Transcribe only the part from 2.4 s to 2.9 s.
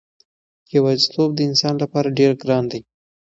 ګران دی.